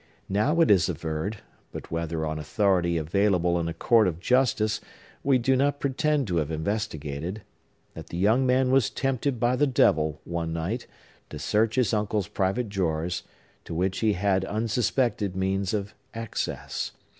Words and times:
Now 0.29 0.61
it 0.61 0.71
is 0.71 0.89
averred,—but 0.89 1.91
whether 1.91 2.25
on 2.25 2.39
authority 2.39 2.97
available 2.97 3.59
in 3.59 3.67
a 3.67 3.73
court 3.75 4.07
of 4.07 4.19
justice, 4.19 4.81
we 5.23 5.37
do 5.37 5.55
not 5.55 5.79
pretend 5.79 6.25
to 6.25 6.37
have 6.37 6.49
investigated,—that 6.49 8.07
the 8.07 8.17
young 8.17 8.43
man 8.43 8.71
was 8.71 8.89
tempted 8.89 9.39
by 9.39 9.55
the 9.55 9.67
devil, 9.67 10.19
one 10.23 10.51
night, 10.53 10.87
to 11.29 11.37
search 11.37 11.75
his 11.75 11.93
uncle's 11.93 12.27
private 12.29 12.67
drawers, 12.67 13.21
to 13.63 13.75
which 13.75 13.99
he 13.99 14.13
had 14.13 14.43
unsuspected 14.45 15.35
means 15.35 15.71
of 15.71 15.93
access. 16.15 16.93